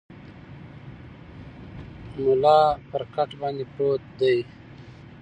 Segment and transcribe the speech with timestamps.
[2.23, 2.59] ملا
[2.89, 4.37] پر کټ باندې پروت دی.